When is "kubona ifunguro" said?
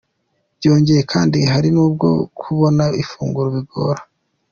2.39-3.47